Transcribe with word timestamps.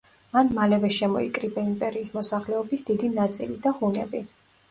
მან 0.35 0.47
მალევე 0.53 0.87
შემოიკრიბა 0.95 1.65
იმპერიის 1.73 2.09
მოსახლეობის 2.17 2.87
დიდი 2.89 3.13
ნაწილი 3.19 3.61
და 3.67 3.77
ჰუნები. 3.83 4.23